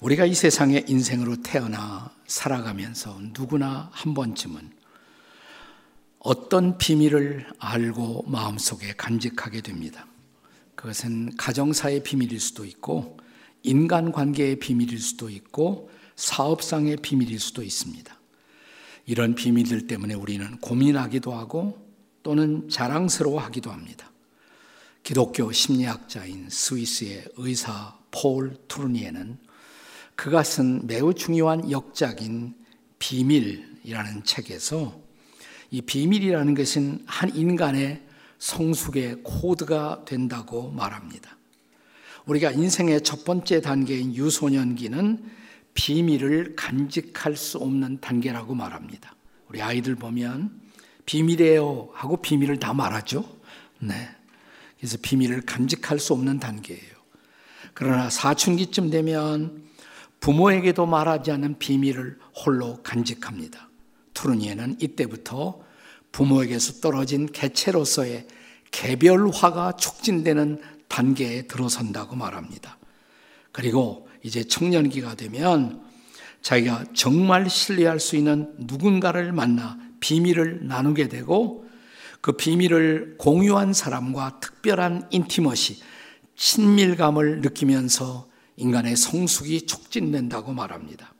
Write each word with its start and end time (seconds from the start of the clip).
우리가 0.00 0.26
이 0.26 0.34
세상에 0.34 0.84
인생으로 0.86 1.42
태어나 1.42 2.14
살아가면서 2.28 3.18
누구나 3.32 3.90
한 3.92 4.14
번쯤은 4.14 4.70
어떤 6.20 6.78
비밀을 6.78 7.48
알고 7.58 8.26
마음속에 8.28 8.94
간직하게 8.96 9.60
됩니다. 9.60 10.06
그것은 10.76 11.36
가정사의 11.36 12.04
비밀일 12.04 12.38
수도 12.38 12.64
있고, 12.64 13.18
인간관계의 13.64 14.60
비밀일 14.60 15.00
수도 15.00 15.30
있고, 15.30 15.90
사업상의 16.14 16.98
비밀일 16.98 17.40
수도 17.40 17.64
있습니다. 17.64 18.16
이런 19.06 19.34
비밀들 19.34 19.88
때문에 19.88 20.14
우리는 20.14 20.58
고민하기도 20.58 21.32
하고 21.32 21.88
또는 22.22 22.68
자랑스러워하기도 22.68 23.72
합니다. 23.72 24.12
기독교 25.02 25.50
심리학자인 25.50 26.48
스위스의 26.50 27.24
의사 27.36 27.98
폴 28.10 28.56
투르니에는 28.68 29.47
쓴 30.42 30.84
매우 30.86 31.14
중요한 31.14 31.70
역작인 31.70 32.54
비밀이라는 32.98 34.24
책에서 34.24 35.00
이 35.70 35.80
비밀이라는 35.80 36.54
것은 36.54 37.04
한 37.06 37.34
인간의 37.34 38.02
성숙의 38.38 39.20
코드가 39.22 40.04
된다고 40.04 40.70
말합니다. 40.70 41.36
우리가 42.26 42.50
인생의 42.50 43.02
첫 43.02 43.24
번째 43.24 43.60
단계인 43.60 44.14
유소년기는 44.14 45.24
비밀을 45.74 46.56
간직할 46.56 47.36
수 47.36 47.58
없는 47.58 48.00
단계라고 48.00 48.54
말합니다. 48.54 49.14
우리 49.48 49.62
아이들 49.62 49.94
보면 49.94 50.60
비밀이에요 51.06 51.90
하고 51.94 52.16
비밀을 52.16 52.58
다 52.58 52.74
말하죠. 52.74 53.24
네. 53.78 54.08
그래서 54.78 54.98
비밀을 55.00 55.42
간직할 55.42 56.00
수 56.00 56.12
없는 56.12 56.40
단계예요. 56.40 56.98
그러나 57.72 58.10
사춘기쯤 58.10 58.90
되면 58.90 59.67
부모에게도 60.20 60.86
말하지 60.86 61.30
않는 61.32 61.58
비밀을 61.58 62.18
홀로 62.34 62.82
간직합니다. 62.82 63.68
투르니에는 64.14 64.76
이때부터 64.80 65.60
부모에게서 66.12 66.80
떨어진 66.80 67.26
개체로서의 67.26 68.26
개별화가 68.70 69.72
촉진되는 69.72 70.60
단계에 70.88 71.42
들어선다고 71.42 72.16
말합니다. 72.16 72.78
그리고 73.52 74.08
이제 74.22 74.44
청년기가 74.44 75.14
되면 75.14 75.82
자기가 76.42 76.84
정말 76.94 77.48
신뢰할 77.48 78.00
수 78.00 78.16
있는 78.16 78.54
누군가를 78.58 79.32
만나 79.32 79.78
비밀을 80.00 80.66
나누게 80.66 81.08
되고 81.08 81.66
그 82.20 82.32
비밀을 82.32 83.16
공유한 83.18 83.72
사람과 83.72 84.40
특별한 84.40 85.08
인티머시, 85.10 85.80
친밀감을 86.36 87.40
느끼면서 87.40 88.28
인간의 88.58 88.96
성숙이 88.96 89.62
촉진된다고 89.62 90.52
말합니다. 90.52 91.14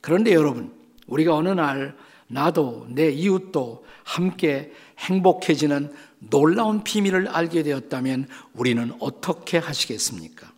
그런데 0.00 0.32
여러분, 0.32 0.72
우리가 1.06 1.34
어느 1.34 1.48
날 1.48 1.96
나도 2.28 2.86
내 2.90 3.10
이웃도 3.10 3.84
함께 4.04 4.72
행복해지는 4.98 5.92
놀라운 6.18 6.84
비밀을 6.84 7.28
알게 7.28 7.62
되었다면 7.62 8.28
우리는 8.52 8.92
어떻게 9.00 9.58
하시겠습니까? 9.58 10.52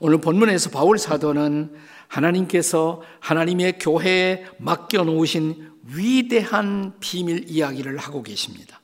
오늘 0.00 0.20
본문에서 0.20 0.70
바울 0.70 0.98
사도는 0.98 1.74
하나님께서 2.08 3.02
하나님의 3.20 3.78
교회에 3.78 4.44
맡겨놓으신 4.58 5.70
위대한 5.94 6.94
비밀 7.00 7.48
이야기를 7.48 7.96
하고 7.96 8.22
계십니다. 8.22 8.80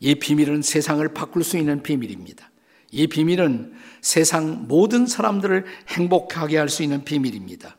이 0.00 0.14
비밀은 0.16 0.62
세상을 0.62 1.06
바꿀 1.14 1.44
수 1.44 1.58
있는 1.58 1.82
비밀입니다. 1.82 2.50
이 2.90 3.06
비밀은 3.06 3.74
세상 4.00 4.66
모든 4.68 5.06
사람들을 5.06 5.64
행복하게 5.88 6.58
할 6.58 6.68
수 6.68 6.82
있는 6.82 7.04
비밀입니다. 7.04 7.76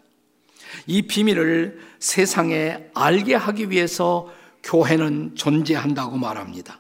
이 0.88 1.04
비밀을 1.04 1.80
세상에 2.00 2.90
알게 2.94 3.36
하기 3.36 3.70
위해서 3.70 4.32
교회는 4.64 5.36
존재한다고 5.36 6.18
말합니다. 6.18 6.80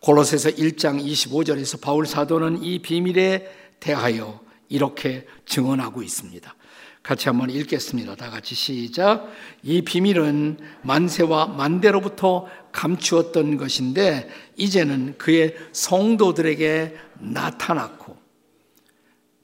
골로새서 0.00 0.50
1장 0.50 1.04
25절에서 1.04 1.80
바울 1.80 2.06
사도는 2.06 2.62
이 2.62 2.80
비밀에 2.80 3.50
대하여 3.80 4.40
이렇게 4.68 5.26
증언하고 5.46 6.02
있습니다. 6.02 6.54
같이 7.02 7.28
한번 7.28 7.50
읽겠습니다. 7.50 8.14
다 8.14 8.30
같이 8.30 8.54
시작. 8.54 9.28
이 9.62 9.82
비밀은 9.82 10.58
만세와 10.82 11.46
만대로부터 11.48 12.46
감추었던 12.72 13.56
것인데 13.56 14.28
이제는 14.56 15.16
그의 15.18 15.56
성도들에게 15.72 16.96
나타났고 17.18 18.19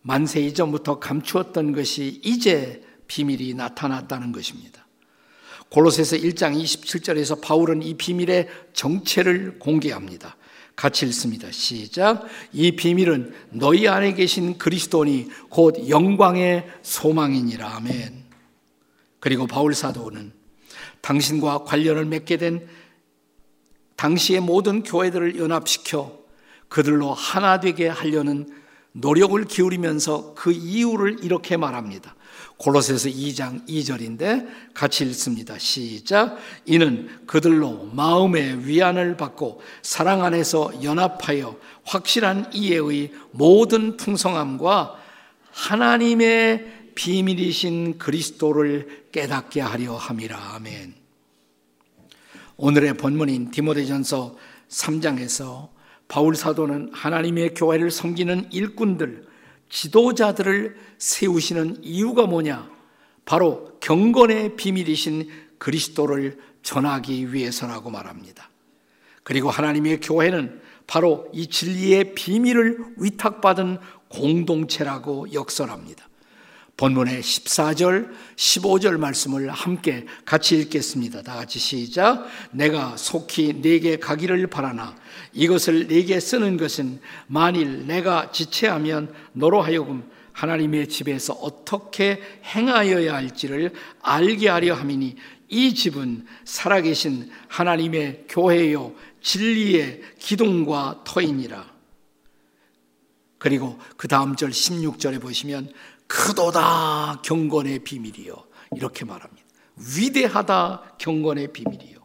만세 0.06 0.40
이전부터 0.40 1.00
감추었던 1.00 1.72
것이 1.72 2.20
이제 2.22 2.80
비밀이 3.08 3.54
나타났다는 3.54 4.30
것입니다. 4.30 4.86
골로새서 5.68 6.18
1장 6.18 6.56
27절에서 6.62 7.40
바울은 7.40 7.82
이 7.82 7.94
비밀의 7.94 8.48
정체를 8.72 9.58
공개합니다. 9.58 10.36
같이 10.76 11.06
읽습니다. 11.06 11.50
시작. 11.50 12.24
이 12.52 12.76
비밀은 12.76 13.34
너희 13.50 13.88
안에 13.88 14.14
계신 14.14 14.58
그리스도니 14.58 15.28
곧 15.48 15.88
영광의 15.88 16.68
소망이니라. 16.82 17.68
아멘. 17.76 18.26
그리고 19.18 19.48
바울 19.48 19.74
사도는 19.74 20.32
당신과 21.00 21.64
관련을 21.64 22.04
맺게 22.04 22.36
된 22.36 22.68
당시의 23.96 24.38
모든 24.38 24.84
교회들을 24.84 25.36
연합시켜 25.36 26.16
그들로 26.68 27.12
하나 27.12 27.58
되게 27.58 27.88
하려는 27.88 28.65
노력을 28.98 29.42
기울이면서 29.44 30.34
그 30.34 30.52
이유를 30.52 31.22
이렇게 31.22 31.56
말합니다. 31.56 32.14
골로새서 32.56 33.10
2장 33.10 33.68
2절인데 33.68 34.48
같이 34.72 35.04
읽습니다. 35.04 35.58
시작. 35.58 36.38
이는 36.64 37.08
그들로 37.26 37.90
마음의 37.92 38.66
위안을 38.66 39.16
받고 39.18 39.60
사랑 39.82 40.24
안에서 40.24 40.82
연합하여 40.82 41.58
확실한 41.84 42.50
이해의 42.54 43.12
모든 43.32 43.96
풍성함과 43.98 44.96
하나님의 45.50 46.92
비밀이신 46.94 47.98
그리스도를 47.98 49.08
깨닫게 49.12 49.60
하려 49.60 49.94
함이라. 49.96 50.54
아멘. 50.54 50.94
오늘의 52.56 52.96
본문인 52.96 53.50
디모데전서 53.50 54.36
3장에서 54.70 55.75
바울 56.08 56.36
사도는 56.36 56.90
하나님의 56.92 57.54
교회를 57.54 57.90
섬기는 57.90 58.52
일꾼들 58.52 59.26
지도자들을 59.68 60.76
세우시는 60.98 61.82
이유가 61.82 62.26
뭐냐? 62.26 62.70
바로 63.24 63.76
경건의 63.80 64.56
비밀이신 64.56 65.28
그리스도를 65.58 66.38
전하기 66.62 67.32
위해서라고 67.32 67.90
말합니다. 67.90 68.50
그리고 69.22 69.50
하나님의 69.50 70.00
교회는 70.00 70.60
바로 70.86 71.28
이 71.32 71.48
진리의 71.48 72.14
비밀을 72.14 72.78
위탁받은 72.98 73.78
공동체라고 74.08 75.32
역설합니다. 75.32 76.08
본문의 76.76 77.22
14절, 77.22 78.10
15절 78.36 78.98
말씀을 78.98 79.50
함께 79.50 80.04
같이 80.26 80.58
읽겠습니다. 80.58 81.22
다 81.22 81.34
같이 81.34 81.58
시작. 81.58 82.26
내가 82.50 82.98
속히 82.98 83.62
내게 83.62 83.96
가기를 83.96 84.46
바라나 84.48 84.94
이것을 85.32 85.88
내게 85.88 86.20
쓰는 86.20 86.58
것은 86.58 87.00
만일 87.28 87.86
내가 87.86 88.30
지체하면 88.30 89.14
너로 89.32 89.62
하여금 89.62 90.04
하나님의 90.32 90.88
집에서 90.88 91.32
어떻게 91.32 92.20
행하여야 92.44 93.14
할지를 93.14 93.72
알게 94.02 94.50
하려 94.50 94.74
함이니 94.74 95.16
이 95.48 95.74
집은 95.74 96.26
살아계신 96.44 97.30
하나님의 97.48 98.26
교회요 98.28 98.92
진리의 99.22 100.02
기둥과 100.18 101.04
터이니라. 101.04 101.74
그리고 103.38 103.78
그 103.96 104.08
다음 104.08 104.36
절 104.36 104.50
16절에 104.50 105.22
보시면 105.22 105.70
크도다 106.06 107.22
경건의 107.22 107.80
비밀이요. 107.80 108.34
이렇게 108.76 109.04
말합니다. 109.04 109.46
위대하다 109.96 110.96
경건의 110.98 111.52
비밀이요. 111.52 111.96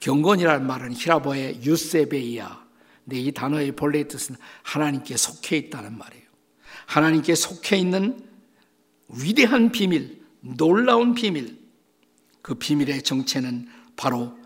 경건이라는 0.00 0.66
말은 0.66 0.92
히라보의 0.92 1.62
유세베이야. 1.64 2.64
근데 3.04 3.18
이 3.20 3.32
단어의 3.32 3.72
본래 3.72 4.06
뜻은 4.06 4.36
하나님께 4.62 5.16
속해 5.16 5.56
있다는 5.56 5.98
말이에요. 5.98 6.24
하나님께 6.86 7.34
속해 7.34 7.76
있는 7.76 8.26
위대한 9.08 9.72
비밀, 9.72 10.22
놀라운 10.40 11.14
비밀. 11.14 11.58
그 12.42 12.54
비밀의 12.54 13.02
정체는 13.02 13.68
바로 13.96 14.36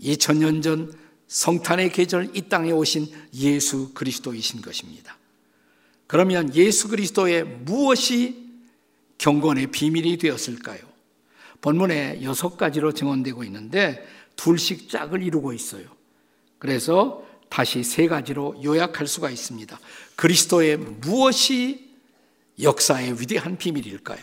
2000년 0.00 0.62
전 0.62 0.92
성탄의 1.26 1.92
계절 1.92 2.30
이 2.36 2.48
땅에 2.48 2.70
오신 2.70 3.08
예수 3.34 3.92
그리스도이신 3.94 4.62
것입니다. 4.62 5.18
그러면 6.06 6.54
예수 6.54 6.88
그리스도의 6.88 7.44
무엇이 7.44 8.47
경건의 9.18 9.68
비밀이 9.68 10.16
되었을까요? 10.18 10.78
본문에 11.60 12.22
여섯 12.22 12.56
가지로 12.56 12.92
증언되고 12.92 13.44
있는데 13.44 14.06
둘씩 14.36 14.88
짝을 14.88 15.22
이루고 15.22 15.52
있어요. 15.52 15.84
그래서 16.58 17.24
다시 17.48 17.82
세 17.82 18.06
가지로 18.06 18.60
요약할 18.62 19.06
수가 19.06 19.30
있습니다. 19.30 19.78
그리스도의 20.16 20.76
무엇이 20.76 21.88
역사의 22.60 23.20
위대한 23.20 23.56
비밀일까요? 23.56 24.20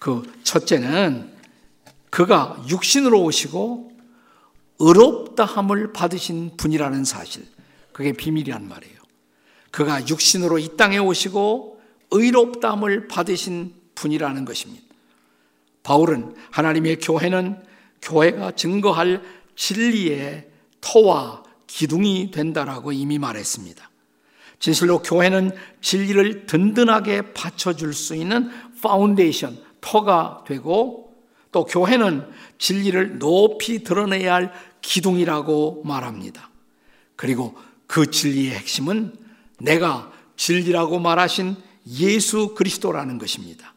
그 0.00 0.30
첫째는 0.42 1.32
그가 2.10 2.62
육신으로 2.68 3.22
오시고 3.22 3.92
의롭다함을 4.78 5.92
받으신 5.92 6.56
분이라는 6.56 7.04
사실. 7.04 7.46
그게 7.92 8.12
비밀이란 8.12 8.68
말이에요. 8.68 8.96
그가 9.70 10.06
육신으로 10.08 10.58
이 10.58 10.76
땅에 10.76 10.98
오시고 10.98 11.80
의롭다함을 12.10 13.08
받으신 13.08 13.74
분이라는 14.02 14.44
것입니다. 14.44 14.84
바울은 15.82 16.34
하나님의 16.50 16.98
교회는 16.98 17.62
교회가 18.02 18.52
증거할 18.52 19.22
진리의 19.54 20.48
터와 20.80 21.44
기둥이 21.66 22.30
된다라고 22.32 22.92
이미 22.92 23.18
말했습니다. 23.18 23.90
진실로 24.58 25.02
교회는 25.02 25.52
진리를 25.80 26.46
든든하게 26.46 27.32
받쳐줄 27.32 27.94
수 27.94 28.14
있는 28.14 28.50
파운데이션, 28.80 29.58
터가 29.80 30.44
되고 30.46 31.14
또 31.50 31.64
교회는 31.64 32.28
진리를 32.58 33.18
높이 33.18 33.82
드러내야 33.82 34.34
할 34.34 34.52
기둥이라고 34.80 35.82
말합니다. 35.84 36.50
그리고 37.16 37.54
그 37.86 38.10
진리의 38.10 38.52
핵심은 38.52 39.14
내가 39.60 40.12
진리라고 40.36 40.98
말하신 40.98 41.56
예수 41.86 42.54
그리스도라는 42.54 43.18
것입니다. 43.18 43.71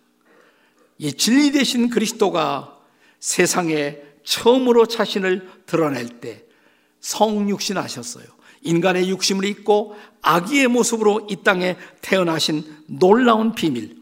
이 0.97 1.13
진리 1.13 1.51
되신 1.51 1.89
그리스도가 1.89 2.77
세상에 3.19 3.97
처음으로 4.23 4.85
자신을 4.85 5.47
드러낼 5.65 6.19
때 6.19 6.43
성육신 6.99 7.77
하셨어요. 7.77 8.25
인간의 8.61 9.09
육심을 9.09 9.45
입고 9.45 9.95
아기의 10.21 10.67
모습으로 10.67 11.27
이 11.29 11.37
땅에 11.43 11.75
태어나신 12.01 12.63
놀라운 12.87 13.53
비밀. 13.53 13.95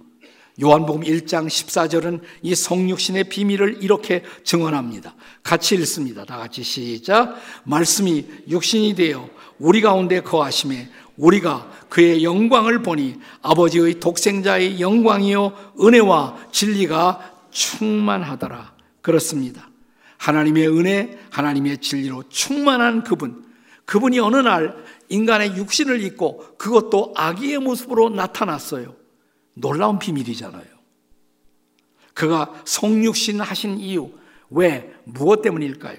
요한복음 0.61 1.01
1장 1.01 1.47
14절은 1.47 2.21
이 2.43 2.53
성육신의 2.53 3.25
비밀을 3.25 3.79
이렇게 3.81 4.23
증언합니다. 4.43 5.15
같이 5.41 5.75
읽습니다. 5.75 6.25
다 6.25 6.37
같이 6.37 6.63
시작. 6.63 7.35
말씀이 7.65 8.25
육신이 8.47 8.93
되어 8.95 9.29
우리 9.57 9.81
가운데 9.81 10.21
거하심에 10.21 10.89
우리가 11.17 11.69
그의 11.89 12.23
영광을 12.23 12.81
보니 12.81 13.19
아버지의 13.41 13.99
독생자의 13.99 14.79
영광이요 14.81 15.73
은혜와 15.79 16.47
진리가 16.51 17.47
충만하더라. 17.51 18.73
그렇습니다. 19.01 19.69
하나님의 20.17 20.67
은혜, 20.69 21.19
하나님의 21.29 21.79
진리로 21.79 22.23
충만한 22.29 23.03
그분. 23.03 23.45
그분이 23.85 24.19
어느 24.19 24.37
날 24.37 24.83
인간의 25.09 25.57
육신을 25.57 26.01
입고 26.03 26.55
그것도 26.57 27.13
아기의 27.15 27.59
모습으로 27.59 28.09
나타났어요. 28.09 28.95
놀라운 29.53 29.99
비밀이잖아요. 29.99 30.63
그가 32.13 32.53
성육신 32.65 33.41
하신 33.41 33.79
이유, 33.79 34.11
왜, 34.49 34.93
무엇 35.03 35.41
때문일까요? 35.41 35.97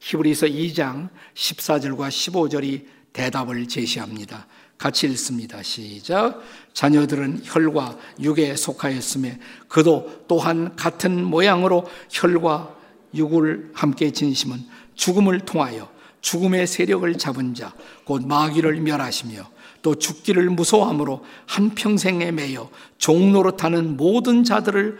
히브리서 0.00 0.46
2장 0.46 1.10
14절과 1.34 2.08
15절이 2.08 2.86
대답을 3.12 3.66
제시합니다. 3.68 4.46
같이 4.78 5.06
읽습니다. 5.08 5.62
시작. 5.62 6.40
자녀들은 6.72 7.42
혈과 7.44 7.98
육에 8.20 8.56
속하였음에 8.56 9.38
그도 9.68 10.24
또한 10.26 10.74
같은 10.74 11.22
모양으로 11.24 11.86
혈과 12.08 12.76
육을 13.14 13.72
함께 13.74 14.10
진심은 14.10 14.64
죽음을 14.94 15.40
통하여 15.40 15.90
죽음의 16.22 16.66
세력을 16.66 17.12
잡은 17.18 17.54
자, 17.54 17.74
곧 18.04 18.26
마귀를 18.26 18.80
멸하시며 18.80 19.50
또 19.82 19.94
죽기를 19.94 20.50
무서워함으로 20.50 21.24
한평생에 21.46 22.30
매여 22.32 22.70
종노릇하는 22.98 23.96
모든 23.96 24.44
자들을 24.44 24.98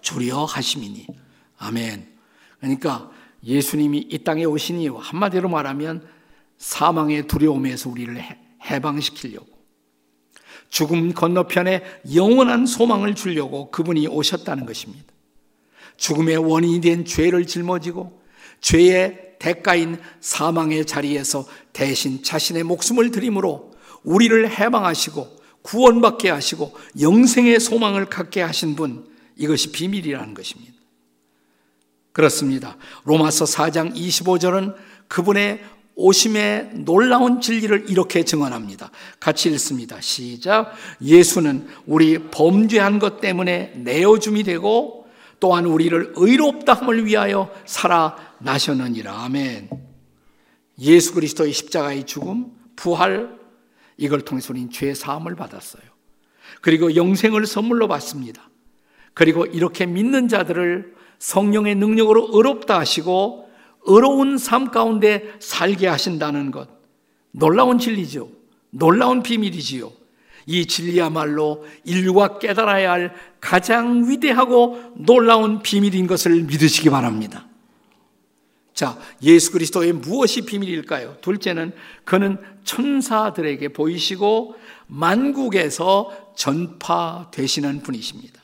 주려 0.00 0.44
하심이니. 0.44 1.06
아멘. 1.58 2.06
그러니까 2.58 3.10
예수님이 3.44 4.06
이 4.10 4.18
땅에 4.18 4.42
이유, 4.42 4.96
한마디로 4.98 5.48
말하면 5.48 6.06
사망의 6.60 7.26
두려움에서 7.26 7.90
우리를 7.90 8.22
해방시키려고. 8.70 9.48
죽음 10.68 11.12
건너편에 11.14 11.82
영원한 12.14 12.66
소망을 12.66 13.14
주려고 13.16 13.70
그분이 13.70 14.06
오셨다는 14.06 14.66
것입니다. 14.66 15.06
죽음의 15.96 16.36
원인이 16.36 16.80
된 16.82 17.04
죄를 17.04 17.46
짊어지고 17.46 18.22
죄의 18.60 19.36
대가인 19.38 19.98
사망의 20.20 20.86
자리에서 20.86 21.46
대신 21.72 22.22
자신의 22.22 22.62
목숨을 22.64 23.10
드림으로 23.10 23.72
우리를 24.04 24.48
해방하시고 24.50 25.40
구원받게 25.62 26.30
하시고 26.30 26.74
영생의 27.00 27.58
소망을 27.58 28.06
갖게 28.06 28.42
하신 28.42 28.76
분 28.76 29.08
이것이 29.36 29.72
비밀이라는 29.72 30.34
것입니다. 30.34 30.74
그렇습니다. 32.12 32.76
로마서 33.04 33.46
4장 33.46 33.94
25절은 33.94 34.76
그분의 35.08 35.64
오심의 36.00 36.70
놀라운 36.84 37.40
진리를 37.40 37.86
이렇게 37.88 38.24
증언합니다. 38.24 38.90
같이 39.20 39.50
읽습니다. 39.50 40.00
시작. 40.00 40.72
예수는 41.02 41.68
우리 41.86 42.18
범죄한 42.30 42.98
것 42.98 43.20
때문에 43.20 43.74
내어줌이 43.76 44.42
되고 44.42 45.06
또한 45.38 45.66
우리를 45.66 46.14
의롭다함을 46.16 47.06
위하여 47.06 47.50
살아나셨느니라. 47.66 49.24
아멘. 49.24 49.70
예수 50.80 51.14
그리스도의 51.14 51.52
십자가의 51.52 52.04
죽음, 52.04 52.46
부활, 52.76 53.38
이걸 53.96 54.22
통해서 54.22 54.52
우리는 54.52 54.70
죄 54.70 54.94
사함을 54.94 55.36
받았어요. 55.36 55.82
그리고 56.62 56.96
영생을 56.96 57.46
선물로 57.46 57.88
받습니다. 57.88 58.48
그리고 59.12 59.44
이렇게 59.44 59.86
믿는 59.86 60.28
자들을 60.28 60.94
성령의 61.18 61.74
능력으로 61.74 62.30
의롭다 62.32 62.78
하시고 62.78 63.49
의로운 63.86 64.38
삶 64.38 64.70
가운데 64.70 65.34
살게 65.40 65.86
하신다는 65.86 66.50
것. 66.50 66.68
놀라운 67.32 67.78
진리죠. 67.78 68.28
놀라운 68.70 69.22
비밀이지요. 69.22 69.92
이 70.46 70.66
진리야말로 70.66 71.64
인류가 71.84 72.38
깨달아야 72.38 72.90
할 72.90 73.14
가장 73.40 74.08
위대하고 74.08 74.94
놀라운 74.96 75.62
비밀인 75.62 76.06
것을 76.06 76.42
믿으시기 76.42 76.90
바랍니다. 76.90 77.46
자, 78.72 78.98
예수 79.22 79.52
그리스도의 79.52 79.92
무엇이 79.92 80.42
비밀일까요? 80.42 81.18
둘째는 81.20 81.72
그는 82.04 82.38
천사들에게 82.64 83.68
보이시고 83.68 84.54
만국에서 84.86 86.32
전파되시는 86.34 87.82
분이십니다. 87.82 88.40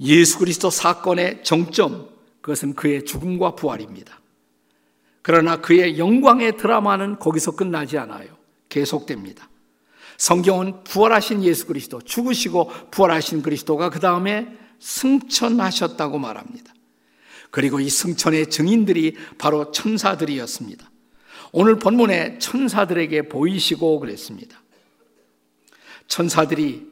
예수 0.00 0.38
그리스도 0.38 0.70
사건의 0.70 1.44
정점, 1.44 2.08
그것은 2.48 2.74
그의 2.74 3.04
죽음과 3.04 3.56
부활입니다. 3.56 4.22
그러나 5.20 5.60
그의 5.60 5.98
영광의 5.98 6.56
드라마는 6.56 7.18
거기서 7.18 7.56
끝나지 7.56 7.98
않아요. 7.98 8.38
계속됩니다. 8.70 9.50
성경은 10.16 10.82
부활하신 10.84 11.44
예수 11.44 11.66
그리스도, 11.66 12.00
죽으시고 12.00 12.70
부활하신 12.90 13.42
그리스도가 13.42 13.90
그 13.90 14.00
다음에 14.00 14.48
승천하셨다고 14.78 16.18
말합니다. 16.18 16.72
그리고 17.50 17.80
이 17.80 17.90
승천의 17.90 18.48
증인들이 18.48 19.16
바로 19.36 19.70
천사들이었습니다. 19.70 20.90
오늘 21.52 21.78
본문에 21.78 22.38
천사들에게 22.38 23.28
보이시고 23.28 24.00
그랬습니다. 24.00 24.62
천사들이 26.06 26.90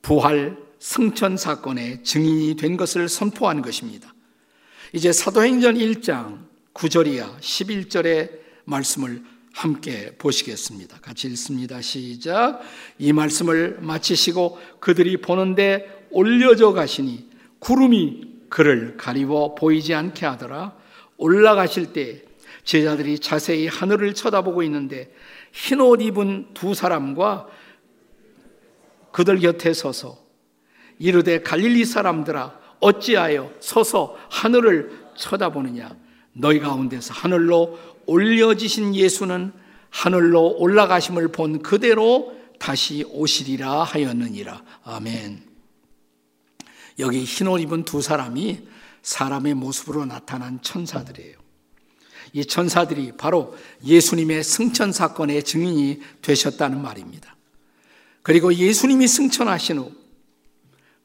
부활 0.00 0.56
승천 0.78 1.36
사건의 1.36 2.04
증인이 2.04 2.56
된 2.56 2.78
것을 2.78 3.10
선포한 3.10 3.60
것입니다. 3.60 4.14
이제 4.94 5.12
사도행전 5.12 5.74
1장 5.74 6.46
9절이야 6.72 7.40
11절의 7.40 8.30
말씀을 8.64 9.22
함께 9.52 10.14
보시겠습니다. 10.16 10.98
같이 11.00 11.26
읽습니다. 11.28 11.82
시작. 11.82 12.60
이 12.98 13.12
말씀을 13.12 13.78
마치시고 13.80 14.58
그들이 14.80 15.18
보는데 15.18 16.06
올려져 16.10 16.72
가시니 16.72 17.28
구름이 17.58 18.46
그를 18.48 18.96
가리워 18.96 19.54
보이지 19.54 19.92
않게 19.92 20.24
하더라. 20.24 20.74
올라가실 21.18 21.92
때 21.92 22.22
제자들이 22.64 23.18
자세히 23.18 23.66
하늘을 23.66 24.14
쳐다보고 24.14 24.62
있는데 24.62 25.12
흰 25.52 25.80
옷 25.80 26.00
입은 26.00 26.54
두 26.54 26.72
사람과 26.72 27.46
그들 29.12 29.40
곁에 29.40 29.74
서서 29.74 30.18
이르되 30.98 31.42
갈릴리 31.42 31.84
사람들아 31.84 32.67
어찌하여 32.80 33.52
서서 33.60 34.16
하늘을 34.30 35.08
쳐다보느냐? 35.16 35.96
너희 36.32 36.60
가운데서 36.60 37.12
하늘로 37.14 37.78
올려지신 38.06 38.94
예수는 38.94 39.52
하늘로 39.90 40.56
올라가심을 40.58 41.28
본 41.28 41.62
그대로 41.62 42.36
다시 42.58 43.04
오시리라 43.08 43.82
하였느니라. 43.84 44.62
아멘. 44.84 45.42
여기 46.98 47.24
흰옷 47.24 47.60
입은 47.62 47.84
두 47.84 48.02
사람이 48.02 48.66
사람의 49.02 49.54
모습으로 49.54 50.04
나타난 50.04 50.60
천사들이에요. 50.62 51.36
이 52.32 52.44
천사들이 52.44 53.12
바로 53.16 53.56
예수님의 53.84 54.44
승천 54.44 54.92
사건의 54.92 55.42
증인이 55.44 56.00
되셨다는 56.20 56.82
말입니다. 56.82 57.36
그리고 58.22 58.52
예수님이 58.52 59.08
승천하신 59.08 59.78
후 59.78 59.92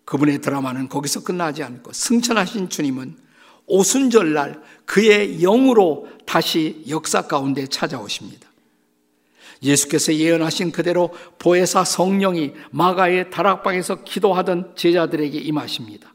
그분의 0.06 0.42
드라마는 0.42 0.90
거기서 0.90 1.24
끝나지 1.24 1.64
않고 1.64 1.94
승천하신 1.94 2.70
주님은 2.70 3.18
오순절 3.66 4.34
날 4.34 4.62
그의 4.86 5.40
영으로 5.40 6.08
다시 6.26 6.84
역사 6.90 7.28
가운데 7.28 7.66
찾아오십니다. 7.68 8.50
예수께서 9.62 10.14
예언하신 10.14 10.72
그대로 10.72 11.14
보혜사 11.40 11.86
성령이 11.86 12.54
마가의 12.72 13.30
다락방에서 13.30 14.04
기도하던 14.04 14.76
제자들에게 14.76 15.38
임하십니다. 15.40 16.14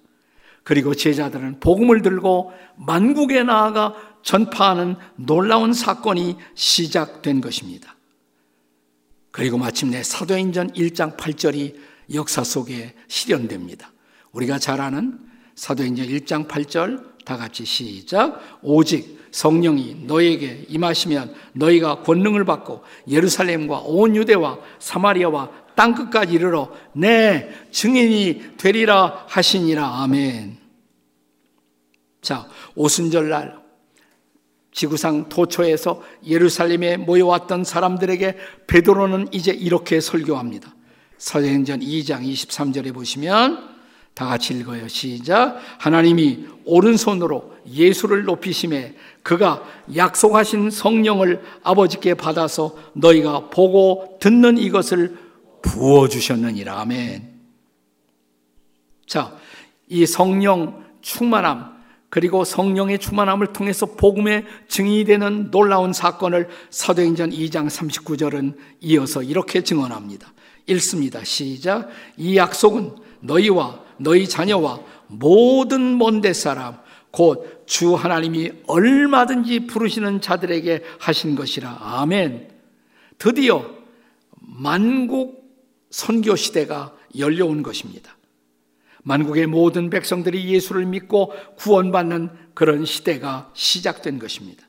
그리고 0.64 0.94
제자들은 0.94 1.60
복음을 1.60 2.02
들고 2.02 2.52
만국에 2.76 3.42
나아가 3.42 3.94
전파하는 4.22 4.96
놀라운 5.16 5.72
사건이 5.72 6.36
시작된 6.54 7.40
것입니다. 7.40 7.96
그리고 9.30 9.56
마침내 9.56 10.02
사도행전 10.02 10.72
1장 10.72 11.16
8절이 11.16 11.76
역사 12.14 12.44
속에 12.44 12.94
실현됩니다. 13.08 13.92
우리가 14.32 14.58
잘 14.58 14.80
아는 14.80 15.18
사도행전 15.54 16.06
1장 16.06 16.48
8절 16.48 17.24
다 17.24 17.36
같이 17.36 17.64
시작. 17.64 18.40
오직 18.62 19.18
성령이 19.30 20.04
너에게 20.06 20.64
임하시면 20.68 21.34
너희가 21.52 22.02
권능을 22.02 22.44
받고 22.44 22.82
예루살렘과 23.08 23.80
온 23.80 24.16
유대와 24.16 24.58
사마리아와 24.78 25.50
땅 25.74 25.94
끝까지 25.94 26.34
이르러 26.34 26.72
내 26.92 27.50
증인이 27.70 28.56
되리라 28.56 29.26
하시니라. 29.28 30.02
아멘. 30.02 30.56
자, 32.20 32.48
오순절날 32.74 33.58
지구상 34.72 35.28
도처에서 35.28 36.02
예루살렘에 36.26 36.96
모여왔던 36.96 37.64
사람들에게 37.64 38.36
베드로는 38.66 39.28
이제 39.32 39.52
이렇게 39.52 40.00
설교합니다. 40.00 40.74
사도행전 41.18 41.80
2장 41.80 42.22
23절에 42.22 42.94
보시면 42.94 43.76
다 44.14 44.26
같이 44.26 44.54
읽어요. 44.54 44.88
시작. 44.88 45.60
하나님이 45.78 46.46
오른손으로 46.64 47.54
예수를 47.68 48.24
높이심에 48.24 48.94
그가 49.22 49.62
약속하신 49.94 50.70
성령을 50.70 51.42
아버지께 51.62 52.14
받아서 52.14 52.76
너희가 52.94 53.50
보고 53.50 54.16
듣는 54.20 54.58
이것을 54.58 55.16
부어 55.62 56.08
주셨느니라. 56.08 56.80
아멘. 56.80 57.28
자, 59.06 59.36
이 59.88 60.04
성령 60.06 60.84
충만함, 61.00 61.78
그리고 62.10 62.44
성령의 62.44 62.98
충만함을 62.98 63.52
통해서 63.52 63.86
복음의 63.86 64.44
증인이 64.68 65.04
되는 65.04 65.50
놀라운 65.50 65.92
사건을 65.92 66.48
사도행전 66.70 67.30
2장 67.30 67.66
39절은 67.68 68.56
이어서 68.80 69.22
이렇게 69.22 69.62
증언합니다. 69.62 70.32
읽습니다. 70.68 71.24
시작. 71.24 71.88
이 72.16 72.36
약속은 72.36 72.96
너희와 73.20 73.82
너희 73.98 74.28
자녀와 74.28 74.80
모든 75.08 75.98
먼데 75.98 76.32
사람 76.32 76.78
곧 77.10 77.58
주 77.68 77.94
하나님이 77.94 78.50
얼마든지 78.66 79.66
부르시는 79.66 80.22
자들에게 80.22 80.82
하신 80.98 81.36
것이라. 81.36 81.78
아멘. 81.80 82.48
드디어 83.18 83.70
만국 84.40 85.44
선교 85.90 86.34
시대가 86.34 86.96
열려온 87.16 87.62
것입니다. 87.62 88.16
만국의 89.02 89.46
모든 89.46 89.90
백성들이 89.90 90.48
예수를 90.48 90.86
믿고 90.86 91.32
구원받는 91.56 92.30
그런 92.54 92.86
시대가 92.86 93.50
시작된 93.52 94.18
것입니다. 94.18 94.66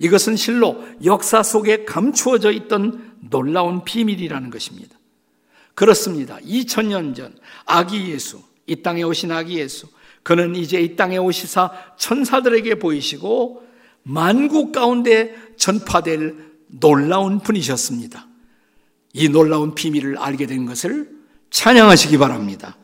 이것은 0.00 0.34
실로 0.34 0.84
역사 1.04 1.44
속에 1.44 1.84
감추어져 1.84 2.50
있던 2.50 3.18
놀라운 3.30 3.84
비밀이라는 3.84 4.50
것입니다. 4.50 4.95
그렇습니다. 5.76 6.38
2000년 6.38 7.14
전 7.14 7.38
아기 7.66 8.10
예수, 8.10 8.42
이 8.66 8.82
땅에 8.82 9.02
오신 9.02 9.30
아기 9.30 9.58
예수. 9.58 9.86
그는 10.22 10.56
이제 10.56 10.80
이 10.80 10.96
땅에 10.96 11.18
오시사 11.18 11.70
천사들에게 11.98 12.76
보이시고 12.80 13.62
만국 14.02 14.72
가운데 14.72 15.36
전파될 15.56 16.34
놀라운 16.66 17.38
분이셨습니다. 17.38 18.26
이 19.12 19.28
놀라운 19.28 19.74
비밀을 19.74 20.18
알게 20.18 20.46
된 20.46 20.66
것을 20.66 21.10
찬양하시기 21.50 22.18
바랍니다. 22.18 22.76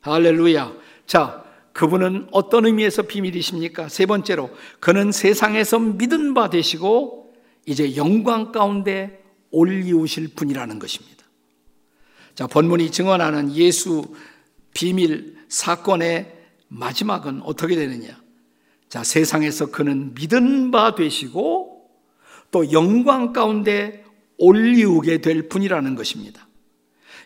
할렐루야. 0.00 0.72
자, 1.06 1.44
그분은 1.72 2.28
어떤 2.32 2.66
의미에서 2.66 3.02
비밀이십니까? 3.02 3.88
세 3.88 4.06
번째로, 4.06 4.50
그는 4.80 5.12
세상에서 5.12 5.78
믿은 5.78 6.34
바 6.34 6.50
되시고, 6.50 7.32
이제 7.66 7.96
영광 7.96 8.52
가운데 8.52 9.22
올리우실 9.50 10.34
분이라는 10.34 10.78
것입니다. 10.78 11.13
자, 12.34 12.46
본문이 12.46 12.90
증언하는 12.90 13.54
예수 13.54 14.04
비밀 14.72 15.36
사건의 15.48 16.32
마지막은 16.68 17.42
어떻게 17.42 17.76
되느냐? 17.76 18.20
자, 18.88 19.04
세상에서 19.04 19.70
그는 19.70 20.14
믿은 20.14 20.70
바 20.70 20.94
되시고 20.94 21.90
또 22.50 22.72
영광 22.72 23.32
가운데 23.32 24.04
올리우게 24.38 25.20
될 25.20 25.48
분이라는 25.48 25.94
것입니다. 25.94 26.48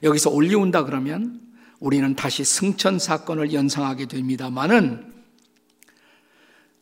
여기서 0.02 0.30
올리운다 0.30 0.84
그러면 0.84 1.40
우리는 1.80 2.14
다시 2.14 2.44
승천 2.44 2.98
사건을 2.98 3.52
연상하게 3.52 4.06
됩니다만은 4.06 5.12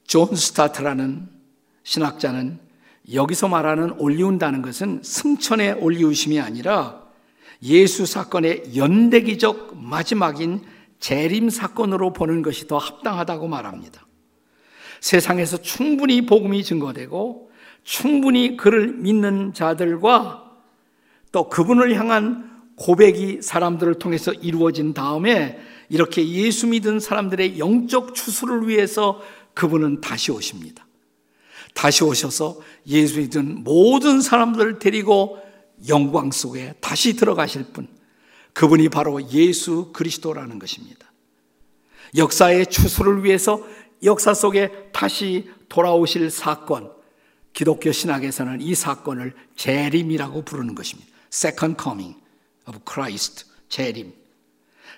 존 0.05 0.35
스토트라는 0.35 1.29
신학자는 1.85 2.59
여기서 3.13 3.49
말하는 3.49 3.93
올리운다는 3.93 4.63
것은 4.63 5.01
승천의 5.05 5.75
올리우심이 5.75 6.41
아니라 6.41 7.06
예수 7.63 8.07
사건의 8.07 8.77
연대기적 8.77 9.77
마지막인 9.83 10.63
재림 10.99 11.51
사건으로 11.51 12.13
보는 12.13 12.43
것이 12.43 12.67
더 12.67 12.79
합당하다고 12.79 13.49
말합니다. 13.49 14.07
세상에서 15.01 15.59
충분히 15.59 16.27
복음이 16.27 16.65
증거되고 16.65 17.51
충분히 17.83 18.57
그를 18.57 18.89
믿는 18.95 19.53
자들과 19.55 20.51
또 21.33 21.49
그분을 21.49 21.95
향한 21.99 22.51
고백이 22.77 23.41
사람들을 23.43 23.95
통해서 23.99 24.33
이루어진 24.33 24.93
다음에 24.93 25.59
이렇게 25.89 26.27
예수 26.29 26.67
믿은 26.67 27.01
사람들의 27.01 27.59
영적 27.59 28.15
추수를 28.15 28.69
위해서 28.69 29.21
그분은 29.55 30.01
다시 30.01 30.33
오십니다. 30.33 30.87
다시 31.75 32.05
오셔서 32.05 32.59
예수 32.87 33.21
믿은 33.21 33.63
모든 33.65 34.21
사람들을 34.21 34.79
데리고 34.79 35.39
영광 35.89 36.31
속에 36.31 36.75
다시 36.81 37.17
들어가실 37.17 37.65
분, 37.73 37.89
그분이 38.53 38.89
바로 38.89 39.23
예수 39.31 39.93
그리스도라는 39.93 40.59
것입니다. 40.59 41.13
역사의 42.17 42.67
추수를 42.67 43.25
위해서 43.25 43.63
역사 44.03 44.35
속에 44.35 44.91
다시 44.93 45.51
돌아오실 45.69 46.31
사건, 46.31 46.93
기독교 47.53 47.93
신학에서는 47.93 48.61
이 48.61 48.75
사건을 48.75 49.35
재림이라고 49.57 50.43
부르는 50.43 50.75
것입니다. 50.75 51.11
Second 51.33 51.83
Coming 51.83 52.19
of 52.69 52.81
Christ, 52.89 53.47
재림. 53.69 54.13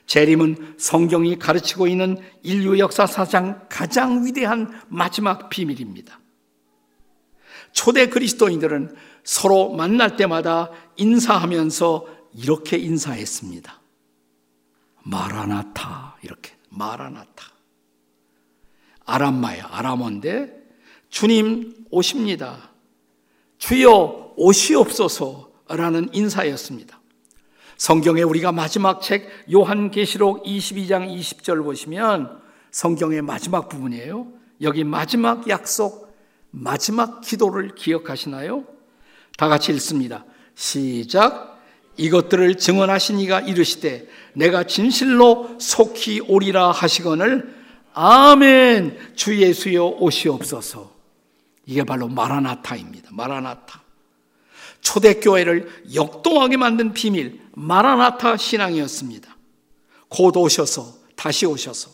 재림은 0.06 0.75
성경이 0.78 1.38
가르치고 1.38 1.87
있는 1.87 2.18
인류 2.42 2.78
역사사상 2.78 3.66
가장 3.68 4.25
위대한 4.25 4.73
마지막 4.88 5.50
비밀입니다. 5.50 6.18
초대 7.73 8.08
그리스도인들은 8.08 8.94
서로 9.28 9.68
만날 9.75 10.16
때마다 10.16 10.70
인사하면서 10.97 12.06
이렇게 12.32 12.78
인사했습니다. 12.78 13.78
마라나타 15.02 16.16
이렇게 16.23 16.52
마라나타. 16.70 17.44
아람마야 19.04 19.68
아람어인데 19.70 20.50
주님 21.11 21.75
오십니다. 21.90 22.70
주여 23.58 24.32
오시옵소서라는 24.35 26.08
인사였습니다. 26.14 26.99
성경에 27.76 28.23
우리가 28.23 28.50
마지막 28.52 29.02
책 29.02 29.28
요한계시록 29.52 30.44
22장 30.44 31.06
20절 31.06 31.62
보시면 31.64 32.40
성경의 32.70 33.20
마지막 33.20 33.68
부분이에요. 33.68 34.26
여기 34.62 34.85
마지막 34.85 35.47
약속, 35.50 36.16
마지막 36.50 37.20
기도를 37.20 37.75
기억하시나요? 37.75 38.77
다 39.38 39.47
같이 39.47 39.71
읽습니다. 39.73 40.25
시작. 40.57 41.61
이것들을 41.97 42.57
증언하신 42.57 43.21
이가 43.21 43.40
이르시되 43.40 44.09
내가 44.35 44.64
진실로 44.64 45.57
속히 45.61 46.21
오리라 46.26 46.73
하시거늘 46.73 47.54
아멘 47.95 49.14
주 49.14 49.40
예수여 49.40 49.85
오시옵소서. 50.00 50.92
이게 51.66 51.85
바로 51.85 52.09
마라나타입니다. 52.09 53.11
마라나타. 53.12 53.80
초대교회를 54.80 55.85
역동하게 55.95 56.57
만든 56.57 56.92
비밀 56.92 57.40
마라나타 57.52 58.37
신앙이었습니다. 58.37 59.37
곧 60.09 60.37
오셔서 60.37 60.95
다시 61.14 61.47
오셔서 61.47 61.90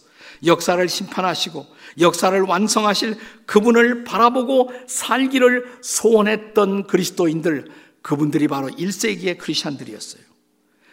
역사를 0.46 0.88
심판하시고 0.88 1.66
역사를 2.00 2.40
완성하실 2.40 3.16
그분을 3.46 4.04
바라보고 4.04 4.72
살기를 4.86 5.78
소원했던 5.80 6.86
그리스도인들, 6.86 7.66
그분들이 8.02 8.48
바로 8.48 8.68
1세기의 8.68 9.38
크리스천들이었어요. 9.38 10.22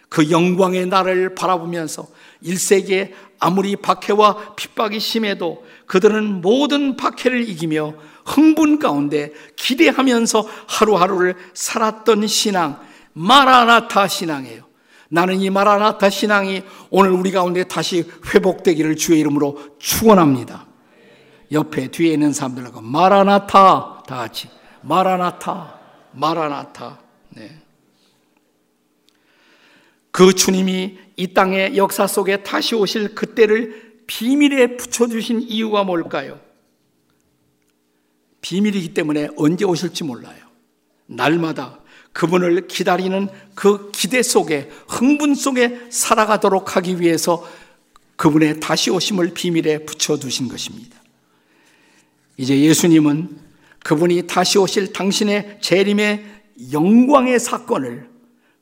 그 0.10 0.30
영광의 0.30 0.88
나를 0.88 1.36
바라보면서 1.36 2.08
1세기에 2.44 3.14
아무리 3.40 3.76
박해와 3.76 4.56
핍박이 4.56 5.00
심해도 5.00 5.66
그들은 5.88 6.42
모든 6.42 6.96
박해를 6.96 7.48
이기며 7.48 7.96
흥분 8.26 8.78
가운데 8.78 9.32
기대하면서 9.56 10.48
하루하루를 10.68 11.36
살았던 11.54 12.28
신앙, 12.28 12.80
마라나타 13.14 14.08
신앙이에요. 14.08 14.71
나는 15.14 15.42
이 15.42 15.50
마라나타 15.50 16.10
신앙이 16.10 16.64
오늘 16.90 17.12
우리 17.12 17.32
가운데 17.32 17.66
다시 17.66 18.10
회복되기를 18.34 18.96
주의 18.96 19.20
이름으로 19.20 19.76
축원합니다. 19.78 20.66
옆에 21.52 21.90
뒤에 21.90 22.14
있는 22.14 22.32
사람들하고 22.32 22.80
마라나타 22.80 24.04
다 24.08 24.16
같이 24.16 24.48
마라나타 24.82 25.78
마라나타 26.14 27.00
네. 27.28 27.62
그 30.12 30.34
주님이 30.34 30.98
이 31.18 31.34
땅의 31.34 31.76
역사 31.76 32.08
속에 32.08 32.44
다시 32.44 32.74
오실 32.76 33.14
그때를 33.14 34.04
비밀에 34.08 34.78
붙여 34.78 35.08
주신 35.08 35.42
이유가 35.42 35.84
뭘까요? 35.84 36.40
비밀이기 38.40 38.94
때문에 38.94 39.28
언제 39.36 39.66
오실지 39.66 40.06
몰라요. 40.06 40.46
날마다 41.06 41.81
그분을 42.14 42.68
기다리는 42.68 43.30
그 43.56 43.92
기대 43.92 44.22
속에 44.22 44.70
흥분 44.88 45.36
속에 45.36 45.88
살아가도록 45.90 46.76
하기 46.76 47.00
위해서 47.00 47.48
그분의 48.18 48.60
다시 48.60 48.92
오심을 48.92 49.34
비밀에 49.34 49.86
붙여두신 49.86 50.48
것입니다. 50.48 51.02
이제 52.38 52.60
예수님은 52.60 53.40
그분이 53.84 54.28
다시 54.28 54.58
오실 54.58 54.94
당신의 54.94 55.60
재림의 55.62 56.26
영광의 56.72 57.40
사건을 57.40 58.10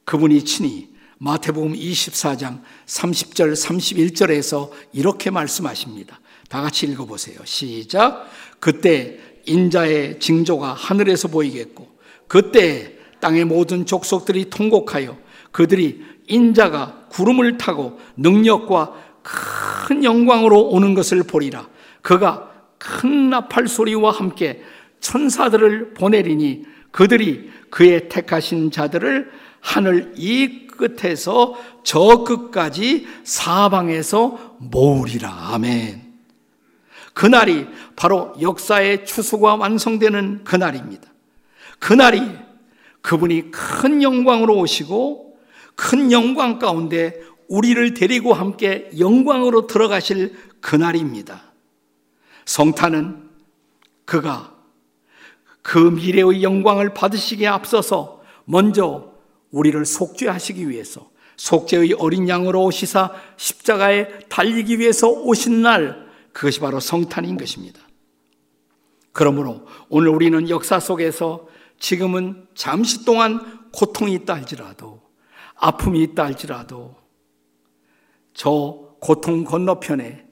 그분이 0.05 0.45
친히 0.45 0.89
마태복음 1.17 1.73
24장 1.73 2.61
30절 2.85 3.53
31절에서 3.53 4.71
이렇게 4.93 5.29
말씀하십니다. 5.29 6.19
다 6.47 6.61
같이 6.61 6.87
읽어보세요. 6.87 7.39
시작. 7.43 8.29
그때 8.59 9.19
인자의 9.45 10.19
징조가 10.19 10.73
하늘에서 10.73 11.27
보이겠고 11.27 11.87
그때 12.27 12.98
땅의 13.21 13.45
모든 13.45 13.85
족속들이 13.85 14.49
통곡하여 14.49 15.17
그들이 15.51 16.03
인자가 16.27 17.07
구름을 17.09 17.57
타고 17.57 17.99
능력과 18.17 18.93
큰 19.23 20.03
영광으로 20.03 20.69
오는 20.69 20.93
것을 20.93 21.23
보리라. 21.23 21.67
그가 22.01 22.51
큰 22.77 23.29
나팔 23.29 23.67
소리와 23.67 24.11
함께 24.11 24.61
천사들을 25.01 25.93
보내리니 25.93 26.65
그들이 26.91 27.51
그의 27.69 28.09
택하신 28.09 28.71
자들을 28.71 29.31
하늘 29.59 30.13
이 30.15 30.67
끝에서 30.67 31.55
저 31.83 32.23
끝까지 32.23 33.07
사방에서 33.23 34.55
모으리라. 34.59 35.29
아멘. 35.53 36.09
그날이 37.13 37.67
바로 37.97 38.33
역사의 38.39 39.05
추수가 39.05 39.55
완성되는 39.55 40.45
그날입니다. 40.45 41.09
그날이 41.79 42.21
그분이 43.01 43.51
큰 43.51 44.03
영광으로 44.03 44.57
오시고 44.57 45.37
큰 45.75 46.11
영광 46.11 46.59
가운데 46.59 47.21
우리를 47.47 47.93
데리고 47.93 48.33
함께 48.33 48.89
영광으로 48.97 49.67
들어가실 49.67 50.35
그날입니다. 50.61 51.53
성탄은 52.45 53.29
그가 54.05 54.55
그 55.61 55.77
미래의 55.77 56.43
영광을 56.43 56.93
받으시기에 56.93 57.47
앞서서 57.47 58.21
먼저 58.45 59.13
우리를 59.51 59.83
속죄하시기 59.85 60.69
위해서 60.69 61.09
속죄의 61.37 61.93
어린 61.93 62.27
양으로 62.27 62.63
오시사 62.65 63.11
십자가에 63.37 64.19
달리기 64.29 64.79
위해서 64.79 65.09
오신 65.09 65.61
날 65.61 66.07
그것이 66.33 66.59
바로 66.59 66.79
성탄인 66.79 67.37
것입니다. 67.37 67.79
그러므로 69.11 69.65
오늘 69.89 70.09
우리는 70.09 70.49
역사 70.49 70.79
속에서 70.79 71.47
지금은 71.79 72.47
잠시 72.55 73.05
동안 73.05 73.69
고통이 73.71 74.13
있다 74.13 74.35
할지라도 74.35 75.01
아픔이 75.55 76.03
있다 76.03 76.25
할지라도 76.25 76.95
저 78.33 78.95
고통 78.99 79.43
건너편에 79.43 80.25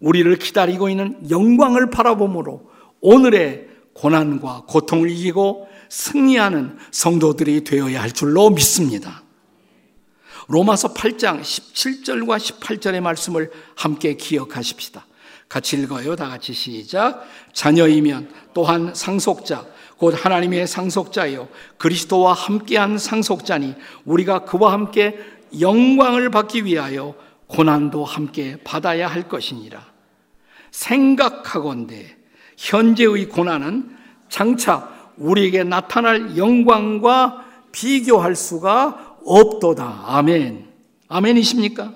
우리를 0.00 0.36
기다리고 0.36 0.88
있는 0.88 1.30
영광을 1.30 1.90
바라보므로 1.90 2.70
오늘의 3.00 3.68
고난과 3.94 4.64
고통을 4.66 5.10
이기고 5.10 5.68
승리하는 5.88 6.78
성도들이 6.90 7.64
되어야 7.64 8.00
할 8.00 8.12
줄로 8.12 8.50
믿습니다. 8.50 9.22
로마서 10.48 10.94
8장 10.94 11.40
17절과 11.40 12.38
18절의 12.38 13.00
말씀을 13.00 13.50
함께 13.76 14.14
기억하십시다. 14.14 15.06
같이 15.48 15.76
읽어요. 15.76 16.16
다 16.16 16.28
같이 16.28 16.54
시작. 16.54 17.24
자녀이면 17.52 18.30
또한 18.54 18.94
상속자, 18.94 19.66
곧 20.02 20.16
하나님의 20.18 20.66
상속자요. 20.66 21.46
그리스도와 21.78 22.32
함께한 22.32 22.98
상속자니 22.98 23.76
우리가 24.04 24.40
그와 24.40 24.72
함께 24.72 25.16
영광을 25.60 26.28
받기 26.28 26.64
위하여 26.64 27.14
고난도 27.46 28.04
함께 28.04 28.56
받아야 28.64 29.06
할 29.06 29.28
것이니라. 29.28 29.80
생각하건대 30.72 32.16
현재의 32.56 33.28
고난은 33.28 33.96
장차 34.28 34.92
우리에게 35.18 35.62
나타날 35.62 36.36
영광과 36.36 37.44
비교할 37.70 38.34
수가 38.34 39.18
없도다. 39.24 40.02
아멘. 40.06 40.66
아멘이십니까? 41.06 41.94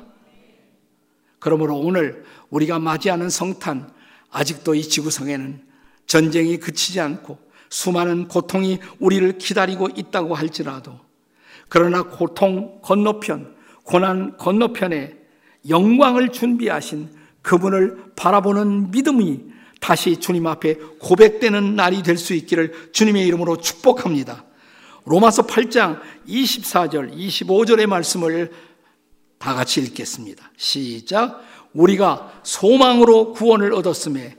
그러므로 1.41 1.77
오늘 1.77 2.25
우리가 2.51 2.79
맞이하는 2.79 3.31
성탄, 3.31 3.91
아직도 4.31 4.77
이 4.77 4.85
지구상에는 4.85 5.61
전쟁이 6.07 6.59
그치지 6.59 7.01
않고 7.01 7.46
수많은 7.77 8.29
고통이 8.29 8.79
우리를 9.01 9.37
기다리고 9.37 9.91
있다고 9.95 10.35
할지라도 10.35 10.99
그러나 11.69 12.05
고통 12.05 12.81
건너편, 12.81 13.55
고난 13.83 14.39
건너편에 14.39 15.15
영광을 15.69 16.31
준비하신 16.31 17.11
그분을 17.43 18.13
바라보는 18.17 18.93
믿음이 18.93 19.41
다시 19.79 20.17
주님 20.17 20.47
앞에 20.47 20.77
고백되는 21.01 21.77
날이 21.77 22.03
될 22.03 22.17
수 22.17 22.33
있기를 22.33 22.93
주님의 22.93 23.27
이름으로 23.27 23.59
축복합니다. 23.59 24.47
로마서 25.05 25.47
8장 25.47 26.01
24절, 26.27 27.15
25절의 27.15 27.87
말씀을 27.87 28.53
다 29.39 29.55
같이 29.55 29.83
읽겠습니다. 29.83 30.51
시작. 30.57 31.43
우리가 31.75 32.41
소망으로 32.43 33.35
구원을 33.35 33.75
얻었음에 33.75 34.37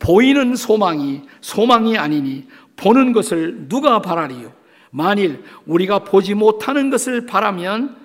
보이는 0.00 0.56
소망이 0.56 1.20
소망이 1.40 1.96
아니니 1.96 2.48
보는 2.80 3.12
것을 3.12 3.68
누가 3.68 4.00
바라리요? 4.00 4.52
만일 4.90 5.44
우리가 5.66 6.04
보지 6.04 6.34
못하는 6.34 6.90
것을 6.90 7.26
바라면 7.26 7.96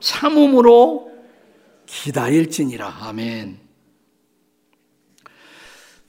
참음으로 0.00 1.12
기다릴지니라. 1.86 2.98
아멘. 3.02 3.60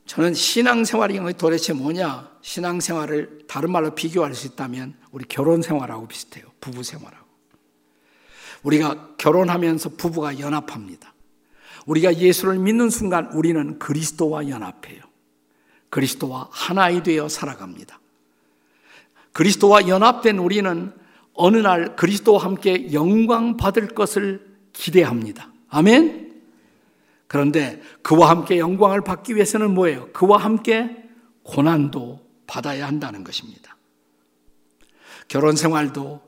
저는 0.05 0.33
신앙생활이 0.33 1.19
도대체 1.33 1.73
뭐냐? 1.73 2.31
신앙생활을 2.41 3.45
다른 3.47 3.71
말로 3.71 3.95
비교할 3.95 4.36
수 4.36 4.47
있다면 4.47 4.95
우리 5.12 5.25
결혼생활하고 5.25 6.07
비슷해요. 6.07 6.45
부부생활하고. 6.62 7.23
우리가 8.63 9.15
결혼하면서 9.17 9.89
부부가 9.97 10.39
연합합니다. 10.39 11.13
우리가 11.86 12.17
예수를 12.17 12.59
믿는 12.59 12.89
순간 12.89 13.27
우리는 13.33 13.79
그리스도와 13.79 14.47
연합해요. 14.47 15.01
그리스도와 15.93 16.47
하나이 16.49 17.03
되어 17.03 17.29
살아갑니다. 17.29 17.99
그리스도와 19.32 19.88
연합된 19.88 20.39
우리는 20.39 20.91
어느 21.36 21.58
날 21.58 21.95
그리스도와 21.95 22.43
함께 22.43 22.91
영광 22.93 23.58
받을 23.58 23.89
것을 23.89 24.58
기대합니다. 24.73 25.51
아멘? 25.69 26.41
그런데 27.27 27.79
그와 28.01 28.32
함께 28.32 28.58
영광을 28.58 29.01
받기 29.01 29.36
위해서는 29.36 29.75
뭐예요? 29.75 30.12
그와 30.13 30.39
함께 30.39 30.97
고난도 31.43 32.19
받아야 32.47 32.88
한다는 32.88 33.23
것입니다. 33.23 33.77
결혼 35.27 35.56
생활도 35.56 36.21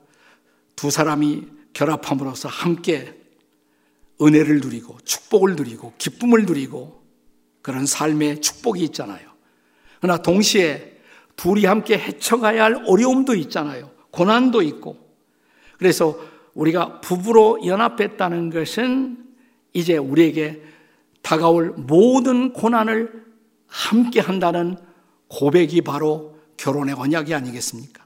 두 0.76 0.92
사람이 0.92 1.44
결합함으로써 1.72 2.48
함께 2.48 3.20
은혜를 4.22 4.60
누리고 4.60 4.98
축복을 5.04 5.56
누리고 5.56 5.92
기쁨을 5.98 6.46
누리고 6.46 7.02
그런 7.62 7.84
삶의 7.84 8.42
축복이 8.42 8.84
있잖아요. 8.84 9.35
그러나 10.00 10.20
동시에 10.22 10.98
둘이 11.36 11.64
함께 11.66 11.98
헤쳐가야 11.98 12.64
할 12.64 12.82
어려움도 12.86 13.34
있잖아요. 13.34 13.90
고난도 14.10 14.62
있고. 14.62 14.96
그래서 15.78 16.18
우리가 16.54 17.00
부부로 17.00 17.60
연합했다는 17.64 18.50
것은 18.50 19.24
이제 19.72 19.96
우리에게 19.98 20.62
다가올 21.22 21.74
모든 21.76 22.52
고난을 22.52 23.26
함께 23.66 24.20
한다는 24.20 24.76
고백이 25.28 25.82
바로 25.82 26.38
결혼의 26.56 26.94
언약이 26.94 27.34
아니겠습니까? 27.34 28.04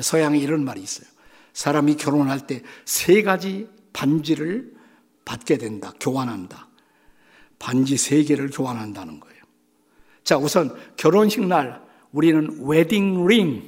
서양에 0.00 0.38
이런 0.38 0.64
말이 0.64 0.80
있어요. 0.80 1.06
사람이 1.52 1.96
결혼할 1.96 2.46
때 2.46 2.62
세 2.84 3.22
가지 3.22 3.68
반지를 3.92 4.72
받게 5.24 5.58
된다. 5.58 5.92
교환한다. 6.00 6.68
반지 7.58 7.96
세 7.96 8.22
개를 8.22 8.50
교환한다는 8.50 9.20
거예요. 9.20 9.29
자, 10.30 10.38
우선 10.38 10.72
결혼식 10.96 11.44
날 11.44 11.82
우리는 12.12 12.60
wedding 12.62 13.26
ring. 13.26 13.64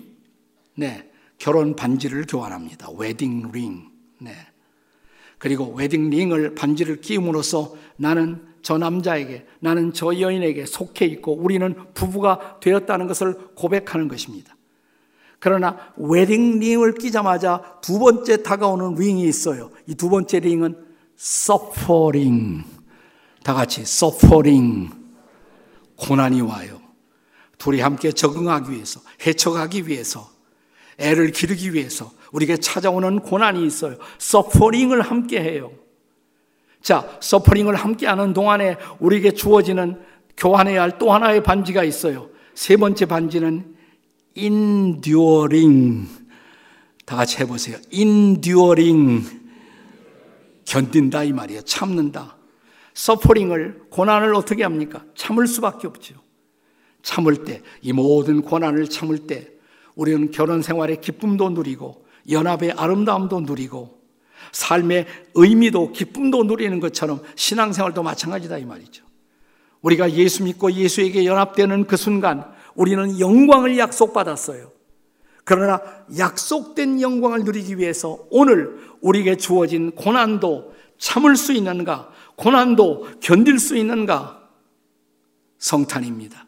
네. 0.76 1.10
결혼 1.36 1.74
반지를 1.74 2.24
교환합니다. 2.28 2.88
wedding 2.96 3.50
ring. 3.50 3.90
네. 4.20 4.30
그리고 5.38 5.74
wedding 5.74 6.10
ring을 6.10 6.54
반지를 6.54 7.00
끼움으로써 7.00 7.74
나는 7.96 8.46
저 8.62 8.78
남자에게 8.78 9.44
나는 9.58 9.92
저 9.92 10.20
여인에게 10.20 10.64
속해 10.66 11.04
있고 11.06 11.34
우리는 11.34 11.74
부부가 11.94 12.60
되었다는 12.60 13.08
것을 13.08 13.34
고백하는 13.56 14.06
것입니다. 14.06 14.54
그러나 15.40 15.92
wedding 15.96 16.60
ring을 16.60 16.94
끼자마자 16.94 17.80
두 17.80 17.98
번째 17.98 18.44
다가오는 18.44 18.94
ring이 18.94 19.24
있어요. 19.24 19.72
이 19.88 19.96
두 19.96 20.08
번째 20.08 20.38
ring은 20.38 20.76
서퍼링. 21.16 22.62
다 23.42 23.52
같이 23.52 23.84
서퍼링. 23.84 25.01
고난이 26.02 26.40
와요. 26.40 26.80
둘이 27.58 27.80
함께 27.80 28.10
적응하기 28.10 28.72
위해서, 28.72 29.00
헤쳐가기 29.24 29.86
위해서, 29.86 30.28
애를 30.98 31.30
기르기 31.30 31.74
위해서 31.74 32.10
우리에게 32.32 32.56
찾아오는 32.56 33.20
고난이 33.20 33.64
있어요. 33.64 33.96
서퍼링을 34.18 35.00
함께 35.00 35.40
해요. 35.40 35.70
자, 36.82 37.08
서퍼링을 37.20 37.76
함께 37.76 38.06
하는 38.06 38.32
동안에 38.32 38.76
우리에게 38.98 39.32
주어지는 39.32 40.00
교환해야 40.36 40.82
할 40.82 40.98
또 40.98 41.12
하나의 41.12 41.42
반지가 41.42 41.84
있어요. 41.84 42.28
세 42.54 42.76
번째 42.76 43.06
반지는 43.06 43.76
enduring. 44.36 46.08
다 47.06 47.16
같이 47.16 47.38
해보세요. 47.38 47.78
enduring. 47.92 49.40
견딘다 50.64 51.22
이 51.24 51.32
말이에요. 51.32 51.62
참는다. 51.62 52.36
서퍼링을, 52.94 53.84
고난을 53.90 54.34
어떻게 54.34 54.62
합니까? 54.62 55.04
참을 55.14 55.46
수밖에 55.46 55.86
없죠. 55.86 56.14
참을 57.02 57.44
때, 57.44 57.62
이 57.80 57.92
모든 57.92 58.42
고난을 58.42 58.88
참을 58.88 59.26
때, 59.26 59.50
우리는 59.94 60.30
결혼 60.30 60.62
생활의 60.62 61.00
기쁨도 61.00 61.50
누리고, 61.50 62.04
연합의 62.30 62.72
아름다움도 62.72 63.40
누리고, 63.40 64.02
삶의 64.52 65.06
의미도 65.34 65.92
기쁨도 65.92 66.44
누리는 66.44 66.78
것처럼 66.80 67.22
신앙생활도 67.34 68.02
마찬가지다 68.02 68.58
이 68.58 68.64
말이죠. 68.64 69.04
우리가 69.80 70.12
예수 70.12 70.44
믿고 70.44 70.72
예수에게 70.72 71.24
연합되는 71.24 71.86
그 71.86 71.96
순간 71.96 72.44
우리는 72.74 73.18
영광을 73.18 73.78
약속받았어요. 73.78 74.70
그러나 75.44 75.80
약속된 76.16 77.00
영광을 77.00 77.40
누리기 77.44 77.78
위해서 77.78 78.18
오늘 78.30 78.78
우리에게 79.00 79.36
주어진 79.36 79.90
고난도 79.90 80.72
참을 81.02 81.34
수 81.34 81.52
있는가? 81.52 82.10
고난도 82.36 83.18
견딜 83.18 83.58
수 83.58 83.76
있는가? 83.76 84.40
성탄입니다. 85.58 86.46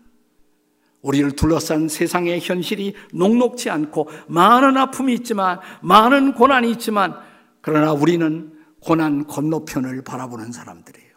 우리를 1.02 1.32
둘러싼 1.32 1.88
세상의 1.88 2.40
현실이 2.40 2.94
녹록치 3.12 3.68
않고 3.68 4.08
많은 4.28 4.76
아픔이 4.76 5.12
있지만 5.14 5.58
많은 5.82 6.34
고난이 6.34 6.70
있지만 6.70 7.16
그러나 7.62 7.92
우리는 7.92 8.52
고난 8.80 9.26
건너편을 9.26 10.02
바라보는 10.04 10.52
사람들이에요. 10.52 11.10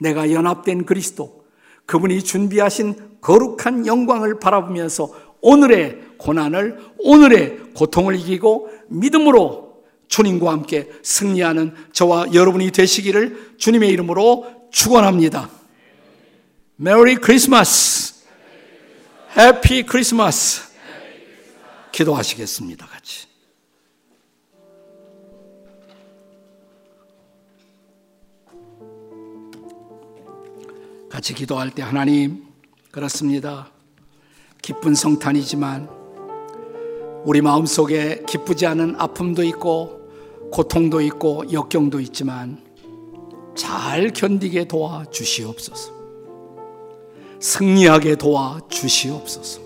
내가 0.00 0.30
연합된 0.30 0.84
그리스도, 0.84 1.46
그분이 1.86 2.22
준비하신 2.22 3.20
거룩한 3.22 3.86
영광을 3.86 4.38
바라보면서 4.38 5.08
오늘의 5.40 6.16
고난을, 6.18 6.78
오늘의 6.98 7.72
고통을 7.74 8.16
이기고 8.16 8.70
믿음으로 8.88 9.65
주님과 10.08 10.50
함께 10.52 10.88
승리하는 11.02 11.74
저와 11.92 12.32
여러분이 12.32 12.70
되시기를 12.70 13.54
주님의 13.58 13.90
이름으로 13.90 14.68
축원합니다. 14.70 15.50
메리 16.76 17.16
크리스마스. 17.16 18.14
해피 19.36 19.84
크리스마스. 19.84 20.62
기도하시겠습니다. 21.92 22.86
같이. 22.86 23.26
같이 31.10 31.32
기도할 31.32 31.70
때 31.70 31.82
하나님 31.82 32.44
그렇습니다. 32.90 33.70
기쁜 34.60 34.94
성탄이지만 34.94 35.88
우리 37.24 37.40
마음속에 37.40 38.22
기쁘지 38.28 38.66
않은 38.66 38.96
아픔도 38.98 39.42
있고 39.44 39.95
고통도 40.56 41.02
있고 41.02 41.44
역경도 41.52 42.00
있지만 42.00 42.56
잘 43.54 44.10
견디게 44.10 44.64
도와 44.64 45.04
주시옵소서. 45.10 45.92
승리하게 47.38 48.16
도와 48.16 48.60
주시옵소서. 48.70 49.60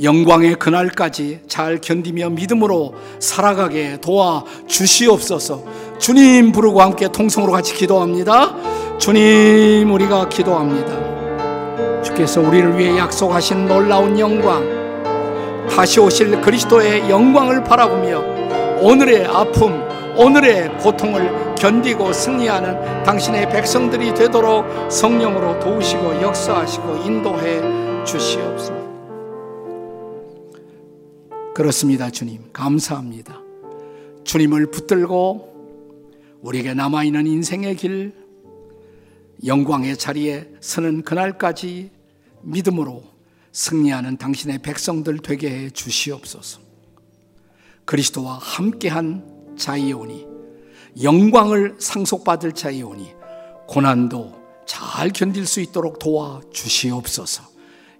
영광의 0.00 0.54
그날까지 0.54 1.40
잘 1.48 1.80
견디며 1.80 2.30
믿음으로 2.30 2.94
살아가게 3.18 4.00
도와 4.00 4.44
주시옵소서. 4.68 5.64
주님 5.98 6.52
부르고 6.52 6.80
함께 6.80 7.08
통성으로 7.08 7.50
같이 7.50 7.74
기도합니다. 7.74 8.54
주님, 8.98 9.92
우리가 9.92 10.28
기도합니다. 10.28 12.02
주께서 12.04 12.40
우리를 12.40 12.78
위해 12.78 12.96
약속하신 12.98 13.66
놀라운 13.66 14.16
영광, 14.16 14.62
다시 15.68 15.98
오실 15.98 16.40
그리스도의 16.40 17.10
영광을 17.10 17.64
바라보며 17.64 18.42
오늘의 18.82 19.26
아픔, 19.26 19.80
오늘의 20.18 20.78
고통을 20.78 21.54
견디고 21.54 22.12
승리하는 22.12 23.04
당신의 23.04 23.48
백성들이 23.50 24.12
되도록 24.12 24.90
성령으로 24.90 25.60
도우시고 25.60 26.20
역사하시고 26.20 26.96
인도해 27.04 28.04
주시옵소서. 28.04 28.82
그렇습니다, 31.54 32.10
주님. 32.10 32.50
감사합니다. 32.52 33.40
주님을 34.24 34.72
붙들고 34.72 36.40
우리에게 36.40 36.74
남아있는 36.74 37.28
인생의 37.28 37.76
길, 37.76 38.12
영광의 39.46 39.96
자리에 39.96 40.48
서는 40.58 41.02
그날까지 41.02 41.92
믿음으로 42.40 43.04
승리하는 43.52 44.16
당신의 44.16 44.58
백성들 44.58 45.18
되게 45.18 45.50
해 45.50 45.70
주시옵소서. 45.70 46.61
그리스도와 47.84 48.38
함께한 48.40 49.56
자이오니 49.56 50.26
영광을 51.02 51.76
상속받을 51.78 52.52
자이오니 52.52 53.12
고난도 53.66 54.42
잘 54.66 55.10
견딜 55.10 55.46
수 55.46 55.60
있도록 55.60 55.98
도와 55.98 56.40
주시옵소서. 56.52 57.44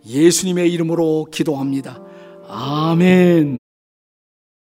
예수님의 0.06 0.72
이름으로 0.72 1.26
기도합니다. 1.30 2.02
아멘. 2.48 3.58